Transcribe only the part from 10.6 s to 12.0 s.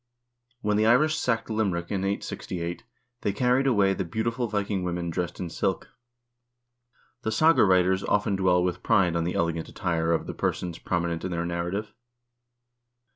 prominent in their narrative.